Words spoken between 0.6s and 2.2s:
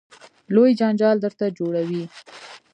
جنجال درته جوړوي.